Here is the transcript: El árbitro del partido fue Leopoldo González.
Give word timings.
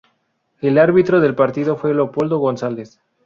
El 0.61 0.79
árbitro 0.79 1.19
del 1.19 1.35
partido 1.35 1.75
fue 1.77 1.93
Leopoldo 1.93 2.39
González. 2.39 2.99